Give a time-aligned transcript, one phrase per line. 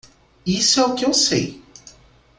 [0.47, 1.61] Isso é o que eu sei.